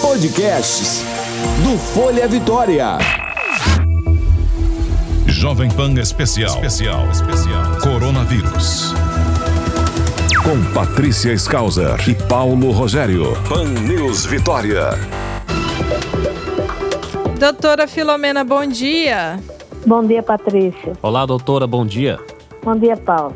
[0.00, 1.02] Podcasts
[1.64, 2.98] do Folha Vitória.
[5.26, 6.54] Jovem Pan Especial.
[6.64, 7.10] Especial.
[7.10, 7.80] Especial.
[7.82, 8.94] Coronavírus.
[10.44, 13.32] Com Patrícia Skauser e Paulo Rogério.
[13.48, 14.90] Pan News Vitória.
[17.36, 19.40] Doutora Filomena, bom dia.
[19.84, 20.92] Bom dia, Patrícia.
[21.02, 22.20] Olá, doutora, bom dia.
[22.62, 23.34] Bom dia, Paulo.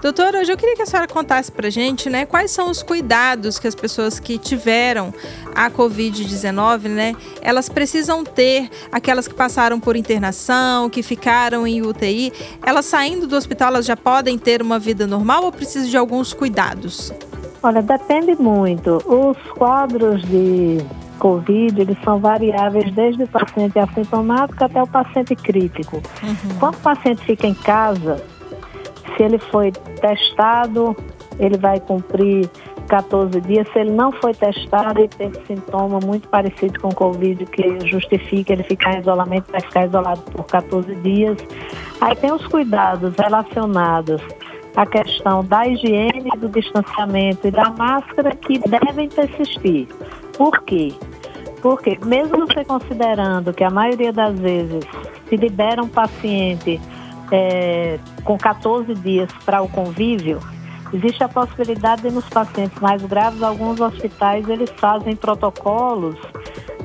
[0.00, 3.58] Doutora, hoje eu queria que a senhora contasse pra gente, né, quais são os cuidados
[3.58, 5.12] que as pessoas que tiveram
[5.54, 12.32] a Covid-19, né, elas precisam ter, aquelas que passaram por internação, que ficaram em UTI,
[12.64, 16.32] elas saindo do hospital, elas já podem ter uma vida normal ou precisam de alguns
[16.32, 17.12] cuidados?
[17.62, 19.02] Olha, depende muito.
[19.04, 20.78] Os quadros de
[21.18, 25.96] Covid, eles são variáveis desde o paciente assintomático até o paciente crítico.
[26.22, 26.58] Uhum.
[26.60, 28.22] Quando o paciente fica em casa,
[29.18, 30.96] se ele foi testado,
[31.40, 32.48] ele vai cumprir
[32.88, 33.66] 14 dias.
[33.72, 38.52] Se ele não foi testado e tem sintoma muito parecido com o Covid, que justifica
[38.52, 41.36] ele ficar em isolamento, vai ficar isolado por 14 dias.
[42.00, 44.22] Aí tem os cuidados relacionados
[44.76, 49.88] à questão da higiene, do distanciamento e da máscara que devem persistir.
[50.36, 50.94] Por quê?
[51.60, 54.84] Porque mesmo você considerando que a maioria das vezes
[55.28, 56.80] se libera um paciente
[57.30, 60.40] é, com 14 dias para o convívio,
[60.92, 66.16] existe a possibilidade de nos pacientes mais graves, alguns hospitais eles fazem protocolos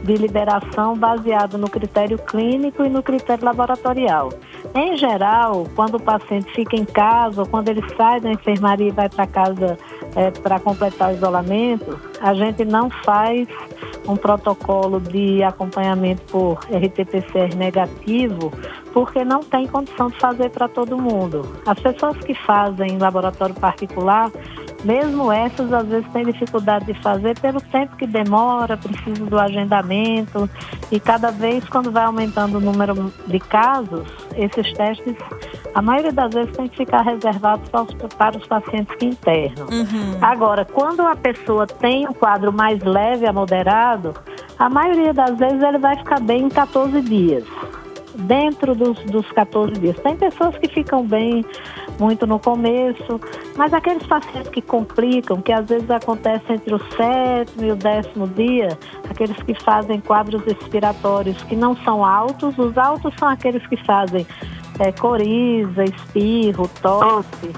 [0.03, 4.29] de liberação baseado no critério clínico e no critério laboratorial.
[4.75, 8.91] Em geral, quando o paciente fica em casa ou quando ele sai da enfermaria e
[8.91, 9.77] vai para casa
[10.15, 13.47] é, para completar o isolamento, a gente não faz
[14.07, 18.51] um protocolo de acompanhamento por RT-PCR negativo,
[18.93, 21.57] porque não tem condição de fazer para todo mundo.
[21.65, 24.31] As pessoas que fazem em laboratório particular,
[24.83, 30.49] mesmo essas, às vezes têm dificuldade de fazer pelo tempo que demora, precisa do agendamento
[30.91, 35.15] e cada vez quando vai aumentando o número de casos, esses testes,
[35.73, 39.67] a maioria das vezes tem que ficar reservados para os, para os pacientes que internam.
[39.69, 40.17] Uhum.
[40.21, 44.13] Agora, quando a pessoa tem um quadro mais leve a moderado,
[44.57, 47.43] a maioria das vezes ele vai ficar bem em 14 dias
[48.15, 49.97] dentro dos, dos 14 dias.
[49.99, 51.43] Tem pessoas que ficam bem
[51.99, 53.19] muito no começo,
[53.55, 58.27] mas aqueles pacientes que complicam, que às vezes acontece entre o sétimo e o décimo
[58.27, 58.77] dia,
[59.09, 64.25] aqueles que fazem quadros respiratórios que não são altos, os altos são aqueles que fazem
[64.79, 67.51] é, coriza, espirro, tosse,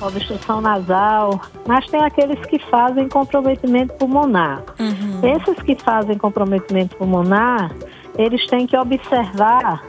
[0.00, 4.62] obstrução nasal, mas tem aqueles que fazem comprometimento pulmonar.
[4.78, 5.36] Uhum.
[5.36, 7.70] Esses que fazem comprometimento pulmonar,
[8.16, 9.82] eles têm que observar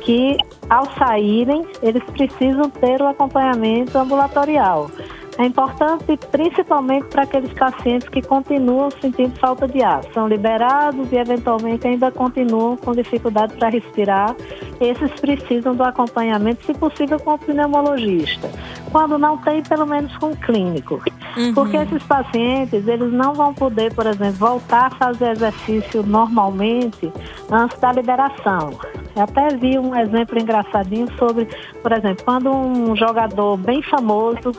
[0.00, 0.36] que
[0.68, 4.90] ao saírem, eles precisam ter o acompanhamento ambulatorial.
[5.38, 11.16] É importante principalmente para aqueles pacientes que continuam sentindo falta de ar, são liberados e
[11.16, 14.34] eventualmente ainda continuam com dificuldade para respirar.
[14.80, 18.50] Esses precisam do acompanhamento, se possível, com o pneumologista.
[18.90, 21.00] Quando não tem, pelo menos com o clínico.
[21.36, 21.54] Uhum.
[21.54, 27.12] Porque esses pacientes, eles não vão poder, por exemplo, voltar a fazer exercício normalmente
[27.48, 28.70] antes da liberação.
[29.14, 31.46] Eu até vi um exemplo engraçadinho sobre,
[31.80, 34.52] por exemplo, quando um jogador bem famoso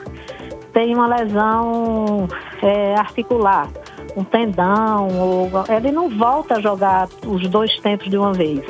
[0.79, 2.25] tem uma lesão
[2.62, 3.67] é, articular,
[4.16, 8.66] um tendão, ou, ele não volta a jogar os dois tempos de uma vez.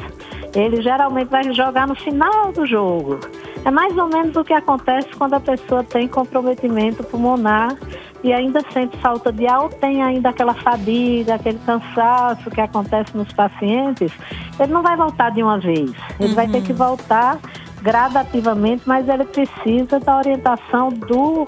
[0.55, 3.19] Ele geralmente vai jogar no final do jogo.
[3.63, 7.77] É mais ou menos o que acontece quando a pessoa tem comprometimento pulmonar
[8.23, 13.15] e ainda sente falta de ar ou tem ainda aquela fadiga, aquele cansaço que acontece
[13.15, 14.11] nos pacientes.
[14.59, 15.91] Ele não vai voltar de uma vez.
[16.19, 16.35] Ele uhum.
[16.35, 16.77] vai ter que uhum.
[16.77, 17.37] voltar
[17.83, 21.45] gradativamente, mas ele precisa da orientação do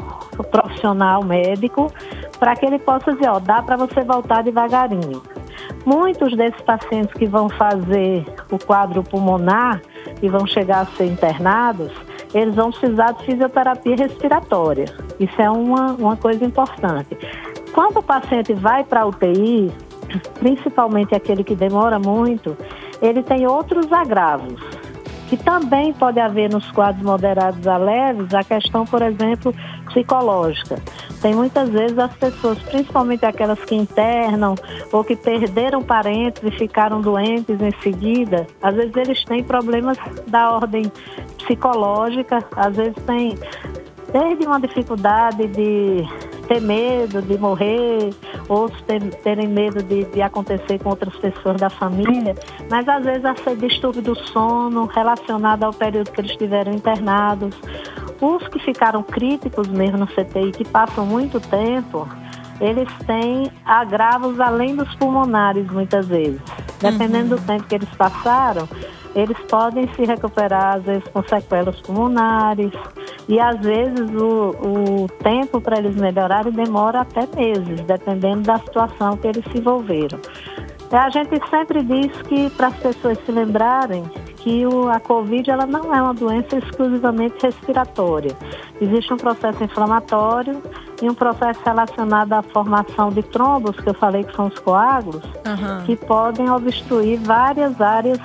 [0.52, 1.92] profissional médico
[2.40, 5.22] para que ele possa dizer, ó, dá para você voltar devagarinho.
[5.86, 9.81] Muitos desses pacientes que vão fazer o quadro pulmonar
[10.22, 11.91] e vão chegar a ser internados,
[12.34, 14.86] eles vão precisar de fisioterapia respiratória.
[15.20, 17.18] Isso é uma, uma coisa importante.
[17.74, 19.72] Quando o paciente vai para a UTI,
[20.40, 22.55] principalmente aquele que demora muito,
[23.02, 24.80] ele tem outros agravos
[25.31, 29.55] que também pode haver nos quadros moderados a leves a questão, por exemplo,
[29.85, 30.75] psicológica.
[31.22, 34.55] Tem muitas vezes as pessoas, principalmente aquelas que internam
[34.91, 39.97] ou que perderam parentes e ficaram doentes em seguida, às vezes eles têm problemas
[40.28, 40.91] da ordem
[41.37, 43.39] psicológica, às vezes tem
[44.11, 46.05] desde uma dificuldade de
[46.52, 48.09] ter medo de morrer,
[48.50, 52.36] outros ter, terem medo de, de, acontecer com outras pessoas da família,
[52.70, 57.56] mas às vezes a ser distúrbio do sono relacionado ao período que eles estiveram internados.
[58.20, 62.08] Os que ficaram críticos mesmo no CTI, que passam muito tempo,
[62.59, 66.42] eles têm agravos além dos pulmonares, muitas vezes.
[66.82, 67.42] Dependendo uhum.
[67.42, 68.68] do tempo que eles passaram,
[69.16, 72.72] eles podem se recuperar, às vezes, com sequelas pulmonares.
[73.29, 79.16] E, às vezes, o, o tempo para eles melhorarem demora até meses, dependendo da situação
[79.18, 80.20] que eles se envolveram.
[80.91, 84.03] A gente sempre diz que, para as pessoas se lembrarem,
[84.38, 88.35] que o, a Covid ela não é uma doença exclusivamente respiratória.
[88.82, 90.62] Existe um processo inflamatório
[91.02, 95.24] e um processo relacionado à formação de trombos, que eu falei que são os coágulos,
[95.24, 95.85] uhum.
[95.85, 98.20] que podem obstruir várias áreas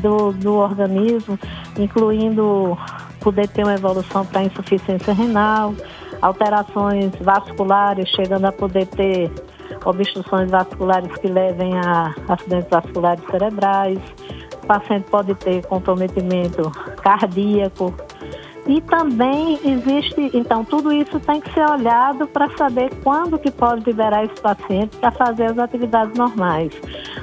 [0.00, 1.38] do, do organismo,
[1.78, 2.76] incluindo
[3.26, 5.74] poder ter uma evolução para insuficiência renal,
[6.22, 9.32] alterações vasculares, chegando a poder ter
[9.84, 13.98] obstruções vasculares que levem a acidentes vasculares cerebrais.
[14.62, 16.70] O paciente pode ter comprometimento
[17.02, 17.92] cardíaco,
[18.66, 23.84] e também existe, então, tudo isso tem que ser olhado para saber quando que pode
[23.84, 26.72] liberar esse paciente para fazer as atividades normais.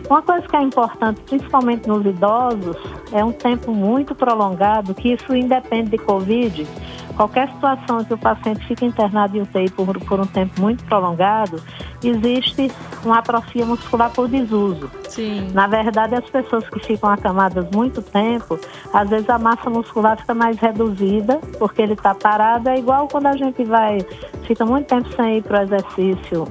[0.09, 2.77] Uma coisa que é importante, principalmente nos idosos,
[3.11, 6.65] é um tempo muito prolongado, que isso independe de Covid,
[7.15, 10.83] qualquer situação em que o paciente fica internado em UTI por, por um tempo muito
[10.85, 11.61] prolongado,
[12.03, 12.71] existe
[13.03, 14.89] uma atrofia muscular por desuso.
[15.09, 15.49] Sim.
[15.53, 18.59] Na verdade, as pessoas que ficam acamadas muito tempo,
[18.93, 22.69] às vezes a massa muscular fica mais reduzida, porque ele está parado.
[22.69, 23.99] É igual quando a gente vai,
[24.47, 26.47] fica muito tempo sem ir para o exercício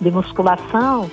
[0.00, 1.10] de musculação.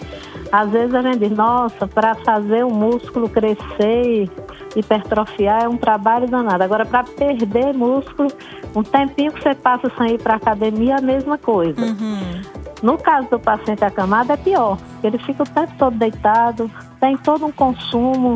[0.51, 4.30] Às vezes a gente diz, nossa, para fazer o músculo crescer
[4.75, 6.63] hipertrofiar é um trabalho danado.
[6.63, 8.30] Agora, para perder músculo,
[8.75, 11.81] um tempinho que você passa sem ir para academia, é a mesma coisa.
[11.81, 12.42] Uhum.
[12.81, 14.77] No caso do paciente acamado, é pior.
[15.04, 16.69] Ele fica o tempo todo deitado,
[17.00, 18.36] tem todo um consumo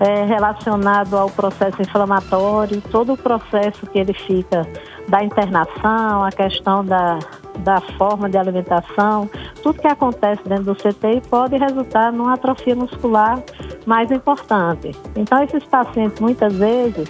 [0.00, 4.66] é, relacionado ao processo inflamatório, todo o processo que ele fica
[5.08, 7.18] da internação, a questão da,
[7.60, 9.28] da forma de alimentação,
[9.62, 13.42] tudo que acontece dentro do CTI pode resultar numa atrofia muscular
[13.86, 14.90] mais importante.
[15.16, 17.08] Então, esses pacientes muitas vezes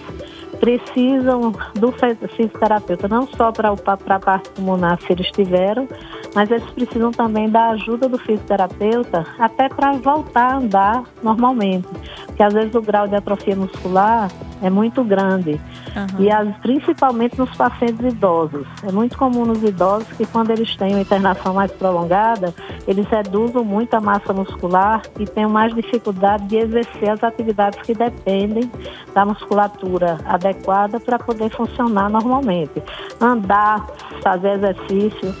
[0.59, 5.87] precisam do fisioterapeuta, não só para a parte pulmonar, se eles tiveram,
[6.33, 11.87] mas eles precisam também da ajuda do fisioterapeuta até para voltar a andar normalmente.
[12.25, 14.29] Porque às vezes o grau de atrofia muscular
[14.61, 15.59] é muito grande.
[15.95, 16.23] Uhum.
[16.23, 18.65] E as, principalmente nos pacientes idosos.
[18.83, 22.53] É muito comum nos idosos que quando eles têm uma internação mais prolongada,
[22.87, 27.93] eles reduzem muito a massa muscular e têm mais dificuldade de exercer as atividades que
[27.93, 28.71] dependem
[29.13, 32.81] da musculatura adequada para poder funcionar normalmente.
[33.19, 33.85] Andar,
[34.23, 35.35] fazer exercício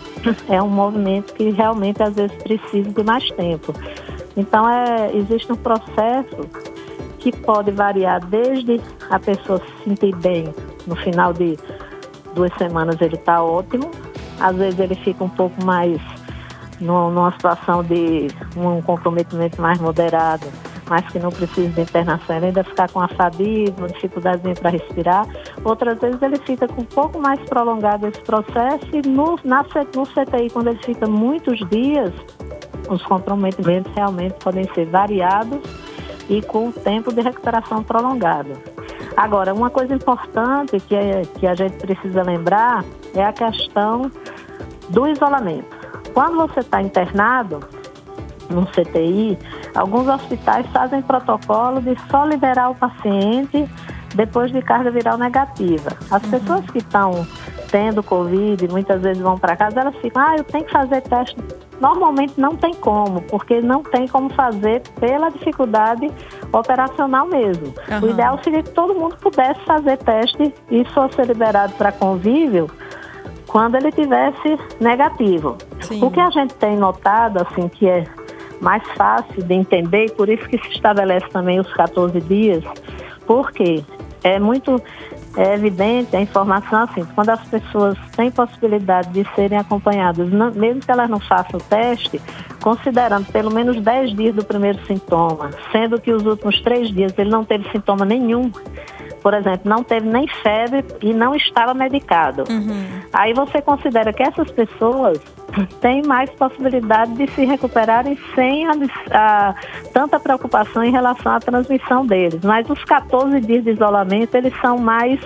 [0.49, 3.73] é um movimento que realmente às vezes precisa de mais tempo.
[4.35, 6.49] Então é, existe um processo
[7.19, 10.53] que pode variar desde a pessoa se sentir bem
[10.87, 11.57] no final de
[12.33, 13.91] duas semanas ele está ótimo,
[14.39, 15.99] às vezes ele fica um pouco mais
[16.79, 18.27] numa situação de
[18.57, 20.47] um comprometimento mais moderado,
[20.89, 24.69] mas que não precisa de internação, ele ainda ficar com a fadiga, uma dificuldade para
[24.71, 25.27] respirar.
[25.63, 29.63] Outras vezes ele fica com um pouco mais prolongado esse processo e no, na,
[29.95, 32.11] no CTI, quando ele fica muitos dias,
[32.89, 35.61] os comprometimentos realmente podem ser variados
[36.29, 38.51] e com tempo de recuperação prolongado.
[39.15, 44.11] Agora, uma coisa importante que, é, que a gente precisa lembrar é a questão
[44.89, 45.67] do isolamento.
[46.13, 47.59] Quando você está internado
[48.49, 49.37] no CTI,
[49.75, 53.67] alguns hospitais fazem protocolo de só liberar o paciente
[54.15, 55.91] depois de carga viral negativa.
[56.09, 56.29] As uhum.
[56.31, 57.25] pessoas que estão
[57.71, 61.37] tendo Covid, muitas vezes vão para casa, elas ficam, ah, eu tenho que fazer teste.
[61.79, 66.11] Normalmente não tem como, porque não tem como fazer pela dificuldade
[66.51, 67.73] operacional mesmo.
[67.89, 68.07] Uhum.
[68.07, 72.69] O ideal seria que todo mundo pudesse fazer teste e fosse liberado para convívio
[73.47, 75.57] quando ele tivesse negativo.
[75.81, 76.03] Sim.
[76.03, 78.05] O que a gente tem notado, assim, que é
[78.61, 82.63] mais fácil de entender, e por isso que se estabelece também os 14 dias,
[83.25, 83.83] porque
[84.23, 84.81] é muito
[85.37, 90.81] é evidente a informação assim, quando as pessoas têm possibilidade de serem acompanhadas, não, mesmo
[90.81, 92.21] que elas não façam o teste,
[92.61, 97.29] considerando pelo menos 10 dias do primeiro sintoma, sendo que os últimos três dias ele
[97.29, 98.51] não teve sintoma nenhum,
[99.21, 102.43] por exemplo, não teve nem febre e não estava medicado.
[102.49, 103.01] Uhum.
[103.13, 105.19] Aí você considera que essas pessoas
[105.79, 108.71] têm mais possibilidade de se recuperarem sem a,
[109.11, 109.55] a,
[109.93, 112.41] tanta preocupação em relação à transmissão deles.
[112.43, 115.19] Mas os 14 dias de isolamento, eles são mais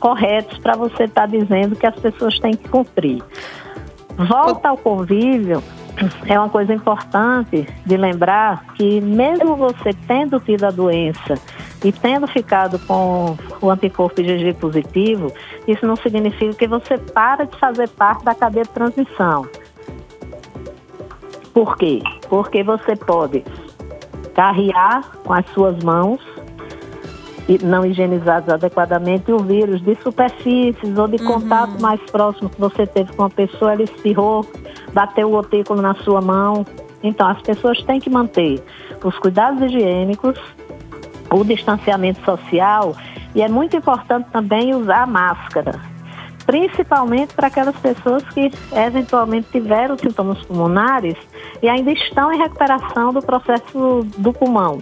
[0.00, 3.22] corretos para você estar tá dizendo que as pessoas têm que cumprir.
[4.16, 5.62] Volta ao convívio
[6.26, 11.34] é uma coisa importante de lembrar que mesmo você tendo tido a doença
[11.86, 15.32] e tendo ficado com o anticorpo IgG positivo,
[15.68, 19.46] isso não significa que você para de fazer parte da cadeia de transmissão.
[21.54, 22.02] Por quê?
[22.28, 23.44] Porque você pode
[24.34, 26.20] carrear com as suas mãos
[27.62, 31.34] não higienizados adequadamente o vírus de superfícies ou de uhum.
[31.34, 34.44] contato mais próximo que você teve com a pessoa, ele espirrou,
[34.92, 36.66] bateu o gotículo na sua mão.
[37.00, 38.60] Então, as pessoas têm que manter
[39.04, 40.36] os cuidados higiênicos,
[41.30, 42.94] o distanciamento social
[43.34, 45.72] e é muito importante também usar máscara,
[46.46, 51.16] principalmente para aquelas pessoas que eventualmente tiveram sintomas pulmonares
[51.62, 54.78] e ainda estão em recuperação do processo do pulmão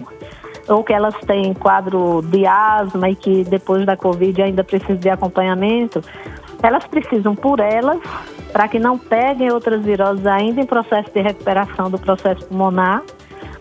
[0.67, 5.09] ou que elas têm quadro de asma e que depois da Covid ainda precisam de
[5.09, 6.01] acompanhamento,
[6.61, 7.99] elas precisam por elas,
[8.51, 13.03] para que não peguem outras viroses ainda em processo de recuperação do processo pulmonar,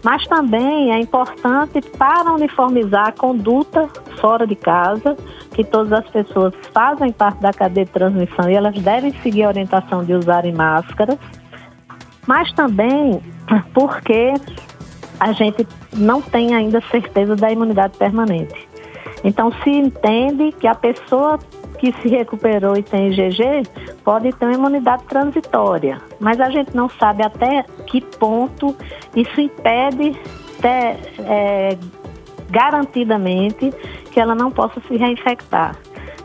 [0.04, 3.88] mas também é importante para uniformizar a conduta
[4.20, 5.16] fora de casa,
[5.52, 9.48] que todas as pessoas fazem parte da cadeia de transmissão e elas devem seguir a
[9.48, 11.18] orientação de usarem máscaras,
[12.26, 13.18] mas também
[13.72, 14.34] porque
[15.18, 18.68] a gente não tem ainda certeza da imunidade permanente.
[19.24, 21.38] Então, se entende que a pessoa
[21.92, 23.62] que se recuperou e tem IgG
[24.02, 28.74] pode ter uma imunidade transitória, mas a gente não sabe até que ponto
[29.14, 30.18] isso impede
[30.58, 31.76] até, é,
[32.48, 33.70] garantidamente
[34.10, 35.76] que ela não possa se reinfectar.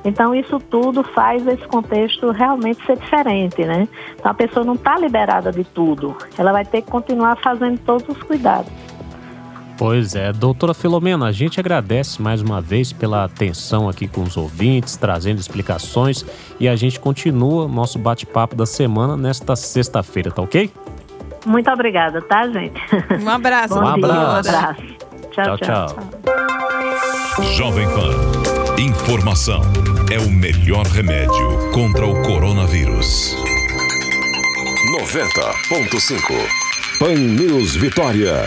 [0.06, 3.86] Então, isso tudo faz esse contexto realmente ser diferente, né?
[4.16, 6.16] Então, a pessoa não está liberada de tudo.
[6.38, 8.72] Ela vai ter que continuar fazendo todos os cuidados.
[9.80, 14.36] Pois é, doutora Filomena, a gente agradece mais uma vez pela atenção aqui com os
[14.36, 16.26] ouvintes, trazendo explicações
[16.60, 20.70] e a gente continua nosso bate-papo da semana nesta sexta-feira, tá ok?
[21.46, 22.78] Muito obrigada, tá, gente?
[23.24, 23.76] Um abraço.
[23.80, 24.50] um abraço.
[24.50, 24.82] Um abraço.
[25.32, 25.58] Tchau, tchau.
[25.58, 25.88] tchau.
[25.88, 27.44] tchau.
[27.54, 28.82] Jovem Pan.
[28.82, 29.62] Informação
[30.12, 33.34] é o melhor remédio contra o coronavírus.
[34.92, 38.44] 90.5 Pan News Vitória.